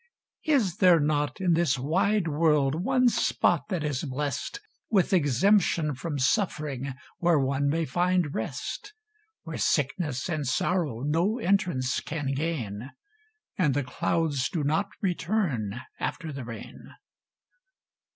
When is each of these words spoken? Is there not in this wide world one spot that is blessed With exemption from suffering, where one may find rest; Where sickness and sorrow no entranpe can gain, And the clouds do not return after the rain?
Is 0.45 0.77
there 0.77 0.99
not 0.99 1.39
in 1.39 1.53
this 1.53 1.77
wide 1.77 2.27
world 2.27 2.73
one 2.73 3.07
spot 3.07 3.67
that 3.69 3.83
is 3.83 4.03
blessed 4.03 4.59
With 4.89 5.13
exemption 5.13 5.93
from 5.93 6.17
suffering, 6.17 6.95
where 7.19 7.37
one 7.37 7.67
may 7.69 7.85
find 7.85 8.33
rest; 8.33 8.95
Where 9.43 9.59
sickness 9.59 10.27
and 10.27 10.47
sorrow 10.47 11.01
no 11.03 11.37
entranpe 11.39 12.03
can 12.03 12.33
gain, 12.33 12.89
And 13.59 13.75
the 13.75 13.83
clouds 13.83 14.49
do 14.49 14.63
not 14.63 14.89
return 15.03 15.79
after 15.99 16.33
the 16.33 16.45
rain? 16.45 16.95